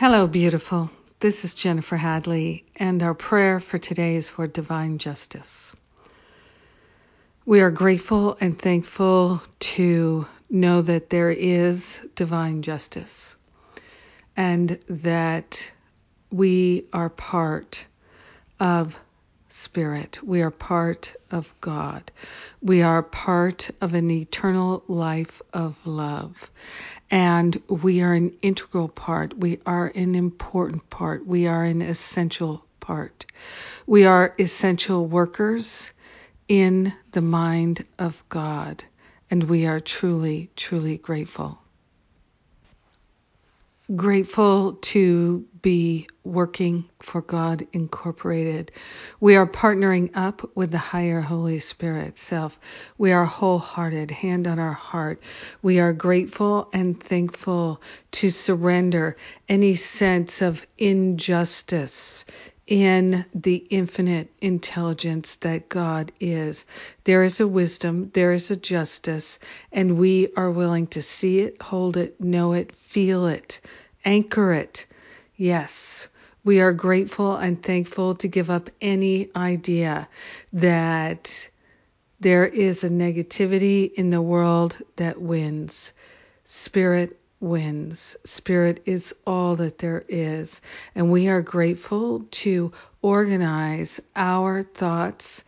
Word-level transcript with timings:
Hello, 0.00 0.26
beautiful. 0.26 0.90
This 1.18 1.44
is 1.44 1.52
Jennifer 1.52 1.98
Hadley, 1.98 2.64
and 2.76 3.02
our 3.02 3.12
prayer 3.12 3.60
for 3.60 3.76
today 3.76 4.16
is 4.16 4.30
for 4.30 4.46
divine 4.46 4.96
justice. 4.96 5.76
We 7.44 7.60
are 7.60 7.70
grateful 7.70 8.38
and 8.40 8.58
thankful 8.58 9.42
to 9.76 10.26
know 10.48 10.80
that 10.80 11.10
there 11.10 11.30
is 11.30 12.00
divine 12.14 12.62
justice 12.62 13.36
and 14.38 14.70
that 14.88 15.70
we 16.32 16.86
are 16.94 17.10
part 17.10 17.84
of 18.58 18.98
Spirit. 19.60 20.18
We 20.22 20.40
are 20.40 20.50
part 20.50 21.14
of 21.30 21.52
God. 21.60 22.10
We 22.62 22.80
are 22.80 23.02
part 23.02 23.70
of 23.82 23.92
an 23.92 24.10
eternal 24.10 24.82
life 24.88 25.42
of 25.52 25.76
love. 25.84 26.50
And 27.10 27.60
we 27.68 28.00
are 28.00 28.14
an 28.14 28.32
integral 28.40 28.88
part. 28.88 29.36
We 29.36 29.60
are 29.66 29.92
an 29.94 30.14
important 30.14 30.88
part. 30.88 31.26
We 31.26 31.46
are 31.46 31.62
an 31.62 31.82
essential 31.82 32.64
part. 32.80 33.26
We 33.86 34.06
are 34.06 34.34
essential 34.38 35.06
workers 35.06 35.92
in 36.48 36.92
the 37.12 37.22
mind 37.22 37.84
of 37.98 38.22
God. 38.28 38.82
And 39.30 39.44
we 39.44 39.66
are 39.66 39.78
truly, 39.78 40.50
truly 40.56 40.96
grateful 40.96 41.59
grateful 43.96 44.74
to 44.74 45.44
be 45.62 46.08
working 46.24 46.84
for 47.00 47.22
God 47.22 47.66
Incorporated. 47.72 48.72
We 49.20 49.36
are 49.36 49.46
partnering 49.46 50.10
up 50.14 50.48
with 50.54 50.70
the 50.70 50.78
higher 50.78 51.20
Holy 51.20 51.58
Spirit 51.60 52.18
self. 52.18 52.58
We 52.98 53.12
are 53.12 53.24
wholehearted, 53.24 54.10
hand 54.10 54.46
on 54.46 54.58
our 54.58 54.72
heart. 54.72 55.20
We 55.62 55.80
are 55.80 55.92
grateful 55.92 56.68
and 56.72 57.02
thankful 57.02 57.82
to 58.12 58.30
surrender 58.30 59.16
any 59.48 59.74
sense 59.74 60.42
of 60.42 60.66
injustice 60.78 62.24
in 62.70 63.24
the 63.34 63.56
infinite 63.68 64.30
intelligence 64.40 65.34
that 65.40 65.68
God 65.68 66.12
is. 66.20 66.64
There 67.02 67.24
is 67.24 67.40
a 67.40 67.48
wisdom, 67.48 68.10
there 68.14 68.32
is 68.32 68.50
a 68.50 68.56
justice, 68.56 69.40
and 69.72 69.98
we 69.98 70.32
are 70.36 70.52
willing 70.52 70.86
to 70.88 71.02
see 71.02 71.40
it, 71.40 71.60
hold 71.60 71.96
it, 71.96 72.20
know 72.20 72.52
it, 72.52 72.72
feel 72.76 73.26
it, 73.26 73.60
anchor 74.04 74.52
it. 74.54 74.86
Yes, 75.36 76.06
we 76.44 76.60
are 76.60 76.72
grateful 76.72 77.36
and 77.36 77.60
thankful 77.60 78.14
to 78.14 78.28
give 78.28 78.50
up 78.50 78.70
any 78.80 79.30
idea 79.34 80.08
that 80.52 81.48
there 82.20 82.46
is 82.46 82.84
a 82.84 82.88
negativity 82.88 83.92
in 83.92 84.10
the 84.10 84.22
world 84.22 84.76
that 84.94 85.20
wins. 85.20 85.92
Spirit 86.44 87.19
wins. 87.40 88.16
Spirit 88.24 88.82
is 88.86 89.14
all 89.26 89.56
that 89.56 89.78
there 89.78 90.04
is. 90.08 90.60
And 90.94 91.10
we 91.10 91.28
are 91.28 91.42
grateful 91.42 92.26
to 92.30 92.72
organize 93.02 94.00
our 94.14 94.62
thoughts 94.62 95.42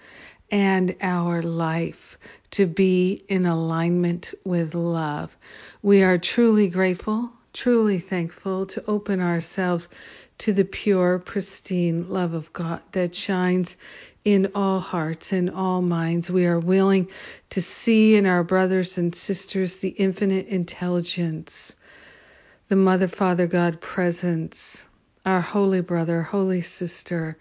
and 0.51 0.97
our 1.01 1.43
life 1.43 2.19
to 2.53 2.67
be 2.67 3.25
in 3.29 3.47
alignment 3.47 4.35
with 4.45 4.75
love. 4.75 5.37
We 5.83 6.03
are 6.03 6.19
truly 6.19 6.69
grateful, 6.69 7.31
truly 7.53 7.98
thankful 7.98 8.67
to 8.67 8.85
open 8.87 9.20
ourselves 9.20 9.89
to 10.39 10.53
the 10.53 10.65
pure, 10.65 11.19
pristine 11.19 12.09
love 12.09 12.35
of 12.35 12.53
God 12.53 12.83
that 12.93 13.15
shines 13.15 13.77
in 14.25 14.53
all 14.55 14.81
hearts 14.81 15.33
and 15.33 15.51
all 15.51 15.83
minds. 15.83 16.31
We 16.31 16.47
are 16.47 16.59
willing 16.59 17.09
to 17.51 17.63
see 17.63 18.15
in 18.17 18.27
our 18.27 18.45
brothers 18.45 18.98
and 18.98 19.15
sisters 19.15 19.77
the 19.77 19.89
infinite 19.89 20.48
intelligence 20.48 21.75
the 22.73 22.77
Mother, 22.77 23.06
Father, 23.06 23.47
God 23.47 23.83
presence, 23.83 24.87
our 25.27 25.42
holy 25.42 25.83
brother, 25.83 26.23
holy 26.23 26.62
sister. 26.62 27.37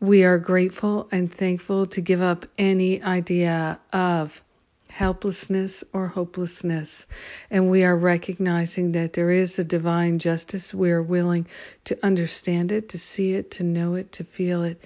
We 0.00 0.24
are 0.24 0.38
grateful 0.38 1.08
and 1.12 1.32
thankful 1.32 1.86
to 1.86 2.00
give 2.00 2.20
up 2.20 2.44
any 2.58 3.00
idea 3.00 3.78
of 3.92 4.42
helplessness 4.90 5.84
or 5.92 6.08
hopelessness. 6.08 7.06
And 7.48 7.70
we 7.70 7.84
are 7.84 7.96
recognizing 7.96 8.90
that 8.90 9.12
there 9.12 9.30
is 9.30 9.60
a 9.60 9.64
divine 9.64 10.18
justice. 10.18 10.74
We 10.74 10.90
are 10.90 11.00
willing 11.00 11.46
to 11.84 12.04
understand 12.04 12.72
it, 12.72 12.88
to 12.88 12.98
see 12.98 13.34
it, 13.34 13.52
to 13.52 13.62
know 13.62 13.94
it, 13.94 14.10
to 14.14 14.24
feel 14.24 14.64
it, 14.64 14.82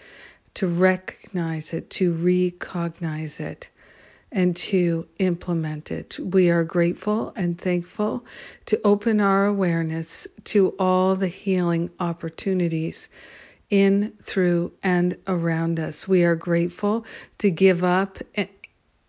to 0.57 0.67
recognize 0.67 1.73
it, 1.73 1.89
to 1.89 2.13
recognize 2.13 3.41
it 3.41 3.71
and 4.31 4.55
to 4.57 5.07
implement 5.19 5.91
it. 5.91 6.19
We 6.19 6.51
are 6.51 6.65
grateful 6.65 7.33
and 7.35 7.59
thankful 7.59 8.25
to 8.67 8.81
open 8.85 9.21
our 9.21 9.47
awareness 9.47 10.27
to 10.45 10.75
all 10.79 11.17
the 11.17 11.29
healing 11.29 11.91
opportunities 11.99 13.09
in, 13.71 14.13
through, 14.23 14.73
and 14.83 15.17
around 15.27 15.81
us. 15.81 16.07
We 16.07 16.25
are 16.25 16.37
grateful 16.37 17.07
to 17.39 17.51
give 17.51 17.85
up 17.85 18.19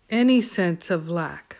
any 0.08 0.40
sense 0.40 0.90
of 0.90 1.08
lack 1.08 1.58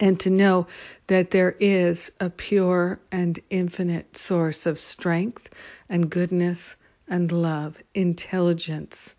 and 0.00 0.20
to 0.20 0.30
know 0.30 0.66
that 1.08 1.30
there 1.30 1.56
is 1.58 2.12
a 2.20 2.30
pure 2.30 3.00
and 3.10 3.38
infinite 3.50 4.16
source 4.16 4.66
of 4.66 4.78
strength 4.78 5.50
and 5.88 6.10
goodness 6.10 6.76
and 7.08 7.32
love, 7.32 7.82
intelligence 7.94 9.16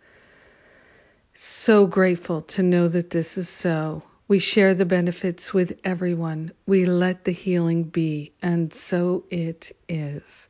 so 1.33 1.87
grateful 1.87 2.41
to 2.41 2.63
know 2.63 2.87
that 2.87 3.09
this 3.09 3.37
is 3.37 3.49
so. 3.49 4.03
We 4.27 4.39
share 4.39 4.75
the 4.75 4.85
benefits 4.85 5.53
with 5.53 5.79
everyone. 5.83 6.51
We 6.67 6.85
let 6.85 7.23
the 7.25 7.31
healing 7.31 7.83
be, 7.83 8.33
and 8.41 8.73
so 8.73 9.23
it 9.29 9.71
is. 9.87 10.47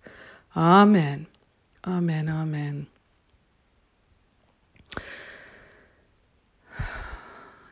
Amen. 0.56 1.28
Amen. 1.86 2.28
Amen. 2.28 2.88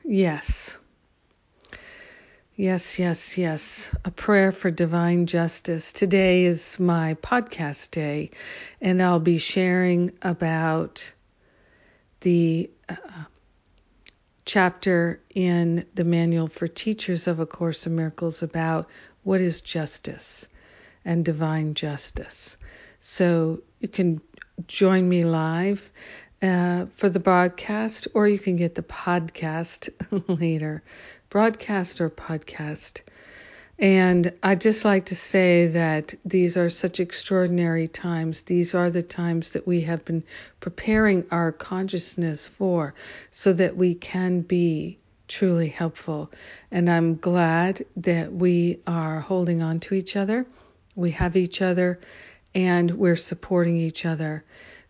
Yes. 0.05 0.77
Yes, 2.55 2.97
yes, 2.97 3.37
yes. 3.37 3.95
A 4.03 4.09
prayer 4.09 4.51
for 4.51 4.71
divine 4.71 5.27
justice. 5.27 5.91
Today 5.91 6.45
is 6.45 6.79
my 6.79 7.15
podcast 7.15 7.91
day, 7.91 8.31
and 8.81 9.03
I'll 9.03 9.19
be 9.19 9.37
sharing 9.37 10.13
about 10.23 11.11
the 12.21 12.71
chapter 14.47 15.19
in 15.35 15.85
the 15.93 16.05
Manual 16.05 16.47
for 16.47 16.67
Teachers 16.67 17.27
of 17.27 17.41
A 17.41 17.45
Course 17.45 17.85
in 17.85 17.95
Miracles 17.95 18.43
about 18.43 18.89
what 19.23 19.41
is 19.41 19.59
justice 19.59 20.47
and 21.03 21.25
divine 21.25 21.73
justice. 21.73 22.55
So 23.01 23.61
you 23.81 23.89
can 23.89 24.21
join 24.67 25.07
me 25.07 25.25
live 25.25 25.89
uh, 26.41 26.85
for 26.95 27.09
the 27.09 27.19
broadcast, 27.19 28.07
or 28.13 28.27
you 28.27 28.39
can 28.39 28.55
get 28.55 28.75
the 28.75 28.83
podcast 28.83 29.89
later. 30.39 30.81
Broadcast 31.29 31.99
or 31.99 32.09
podcast. 32.09 33.01
And 33.79 34.33
I'd 34.41 34.61
just 34.61 34.85
like 34.85 35.05
to 35.07 35.15
say 35.15 35.67
that 35.67 36.15
these 36.25 36.57
are 36.57 36.69
such 36.69 36.99
extraordinary 36.99 37.87
times. 37.87 38.41
These 38.41 38.73
are 38.73 38.89
the 38.89 39.03
times 39.03 39.51
that 39.51 39.67
we 39.67 39.81
have 39.81 40.03
been 40.03 40.23
preparing 40.59 41.27
our 41.29 41.51
consciousness 41.51 42.47
for 42.47 42.95
so 43.29 43.53
that 43.53 43.77
we 43.77 43.93
can 43.93 44.41
be 44.41 44.97
truly 45.27 45.67
helpful. 45.67 46.31
And 46.71 46.89
I'm 46.89 47.17
glad 47.17 47.85
that 47.97 48.33
we 48.33 48.79
are 48.87 49.19
holding 49.19 49.61
on 49.61 49.79
to 49.81 49.93
each 49.93 50.15
other. 50.15 50.47
We 50.95 51.11
have 51.11 51.35
each 51.35 51.61
other 51.61 51.99
and 52.55 52.89
we're 52.91 53.15
supporting 53.15 53.77
each 53.77 54.05
other 54.05 54.43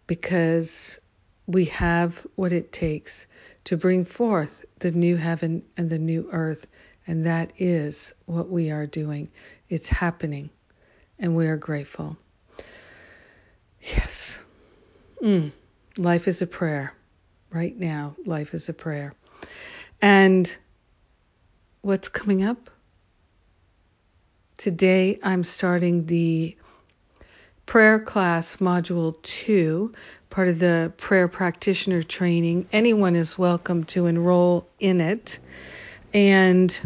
because 0.05 0.99
we 1.47 1.65
have 1.65 2.25
what 2.35 2.53
it 2.53 2.71
takes 2.71 3.27
to 3.65 3.75
bring 3.75 4.05
forth 4.05 4.63
the 4.79 4.91
new 4.91 5.17
heaven 5.17 5.63
and 5.75 5.89
the 5.89 5.99
new 5.99 6.29
earth 6.31 6.67
and 7.07 7.25
that 7.25 7.53
is 7.57 8.13
what 8.25 8.49
we 8.49 8.69
are 8.69 8.85
doing. 8.85 9.31
It's 9.69 9.87
happening, 9.87 10.49
and 11.17 11.35
we 11.35 11.47
are 11.47 11.57
grateful. 11.57 12.17
Yes. 13.81 14.39
Mm. 15.21 15.51
Life 15.97 16.27
is 16.27 16.41
a 16.41 16.47
prayer. 16.47 16.93
Right 17.49 17.77
now, 17.77 18.15
life 18.25 18.53
is 18.53 18.67
a 18.69 18.73
prayer. 18.73 19.13
And 20.01 20.53
what's 21.81 22.09
coming 22.09 22.43
up? 22.43 22.69
Today, 24.57 25.17
I'm 25.23 25.43
starting 25.43 26.05
the 26.05 26.57
prayer 27.65 27.99
class 27.99 28.57
module 28.57 29.21
2 29.23 29.93
part 30.29 30.47
of 30.47 30.57
the 30.57 30.91
prayer 30.95 31.27
practitioner 31.27 32.01
training 32.01 32.65
anyone 32.71 33.13
is 33.13 33.37
welcome 33.37 33.83
to 33.83 34.05
enroll 34.05 34.65
in 34.79 35.01
it 35.01 35.37
and 36.13 36.77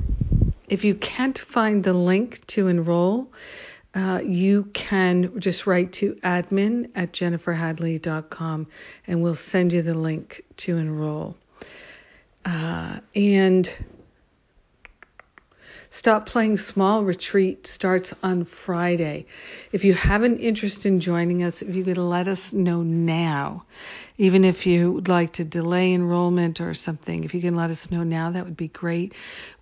if 0.67 0.83
you 0.83 0.95
can't 0.95 1.37
find 1.37 1.83
the 1.83 1.93
link 1.93 2.45
to 2.47 2.67
enroll, 2.67 3.31
uh, 3.93 4.21
you 4.23 4.63
can 4.73 5.39
just 5.39 5.67
write 5.67 5.91
to 5.93 6.13
admin 6.23 6.89
at 6.95 7.11
jenniferhadley.com 7.11 8.67
and 9.07 9.21
we'll 9.21 9.35
send 9.35 9.73
you 9.73 9.81
the 9.81 9.93
link 9.93 10.43
to 10.57 10.77
enroll. 10.77 11.35
Uh, 12.45 12.99
and 13.13 13.73
Stop 15.93 16.25
Playing 16.25 16.55
Small 16.55 17.03
retreat 17.03 17.67
starts 17.67 18.13
on 18.23 18.45
Friday. 18.45 19.25
If 19.73 19.83
you 19.83 19.93
have 19.93 20.23
an 20.23 20.37
interest 20.37 20.85
in 20.85 21.01
joining 21.01 21.43
us, 21.43 21.61
if 21.61 21.75
you 21.75 21.83
could 21.83 21.97
let 21.97 22.29
us 22.29 22.53
know 22.53 22.81
now, 22.81 23.65
even 24.17 24.45
if 24.45 24.65
you 24.65 24.93
would 24.93 25.09
like 25.09 25.33
to 25.33 25.43
delay 25.43 25.93
enrollment 25.93 26.61
or 26.61 26.73
something, 26.73 27.25
if 27.25 27.33
you 27.33 27.41
can 27.41 27.55
let 27.55 27.71
us 27.71 27.91
know 27.91 28.03
now, 28.03 28.31
that 28.31 28.45
would 28.45 28.55
be 28.55 28.69
great. 28.69 29.13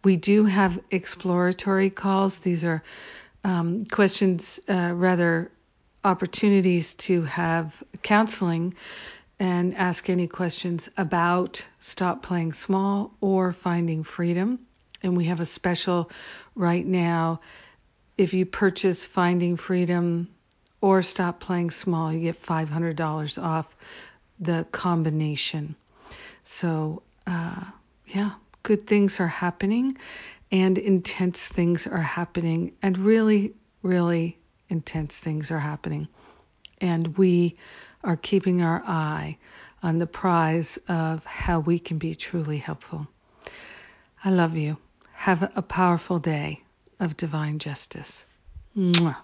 We 0.04 0.18
do 0.18 0.46
have 0.46 0.80
exploratory 0.92 1.90
calls. 1.90 2.38
These 2.38 2.64
are 2.64 2.84
um, 3.44 3.86
questions, 3.86 4.60
uh, 4.70 4.92
rather 4.94 5.52
opportunities 6.04 6.94
to 7.10 7.24
have 7.24 7.84
counseling 8.04 8.76
and 9.40 9.76
ask 9.76 10.08
any 10.12 10.28
questions 10.28 10.90
about 10.96 11.66
Stop 11.80 12.22
Playing 12.22 12.54
Small 12.54 13.16
or 13.20 13.52
Finding 13.52 14.04
Freedom. 14.04 14.60
And 15.04 15.16
we 15.16 15.26
have 15.26 15.40
a 15.40 15.46
special 15.46 16.10
right 16.56 16.86
now. 16.86 17.42
If 18.18 18.34
you 18.34 18.46
purchase 18.46 19.06
Finding 19.06 19.56
Freedom 19.58 20.28
or 20.82 21.02
Stop 21.02 21.40
Playing 21.40 21.72
Small, 21.72 22.12
you 22.12 22.20
get 22.20 22.42
$500 22.42 23.42
off 23.42 23.76
the 24.40 24.66
combination. 24.72 25.76
So, 26.44 27.04
uh, 27.28 27.64
yeah, 28.08 28.32
good 28.64 28.88
things 28.88 29.20
are 29.20 29.28
happening 29.28 29.98
and 30.52 30.78
intense 30.78 31.48
things 31.48 31.86
are 31.86 31.98
happening, 32.02 32.74
and 32.82 32.98
really, 32.98 33.54
really 33.84 34.38
intense 34.70 35.20
things 35.20 35.52
are 35.52 35.60
happening. 35.60 36.08
And 36.82 37.18
we 37.18 37.58
are 38.04 38.18
keeping 38.18 38.62
our 38.62 38.82
eye 38.86 39.38
on 39.84 39.98
the 39.98 40.08
prize 40.08 40.80
of 40.88 41.24
how 41.26 41.60
we 41.60 41.80
can 41.80 41.98
be 41.98 42.16
truly 42.16 42.58
helpful. 42.58 43.08
I 44.24 44.32
love 44.32 44.58
you. 44.58 44.78
Have 45.24 45.52
a 45.54 45.62
powerful 45.62 46.18
day 46.20 46.64
of 46.98 47.18
divine 47.18 47.60
justice. 47.60 48.26
Mwah. 48.78 49.18